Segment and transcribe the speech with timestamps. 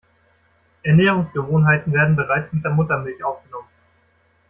[0.81, 3.67] Ernährungsgewohnheiten werden bereits mit der Muttermilch aufgenommen.